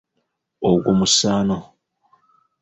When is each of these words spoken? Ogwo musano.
Ogwo 0.69 0.89
musano. 0.99 1.57